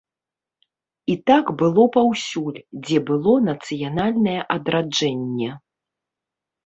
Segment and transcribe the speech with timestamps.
[1.13, 2.57] І так было паўсюль,
[2.87, 5.51] дзе было нацыянальнае адраджэнне.